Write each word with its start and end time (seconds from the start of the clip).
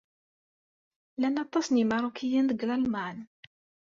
Llan 1.15 1.41
aṭas 1.45 1.65
n 1.69 1.79
Yimeṛṛukiyen 1.79 2.45
deg 2.49 2.65
Lalman? 2.67 3.17